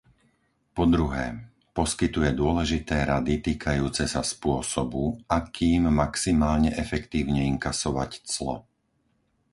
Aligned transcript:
Po 0.77 0.83
druhé, 0.95 1.25
poskytuje 1.79 2.29
dôležité 2.41 2.97
rady 3.13 3.33
týkajúce 3.47 4.03
sa 4.13 4.21
spôsobu, 4.33 5.03
akým 5.39 5.83
maximálne 6.01 6.69
efektívne 6.83 7.41
inkasovať 7.53 8.11
clo. 8.31 8.55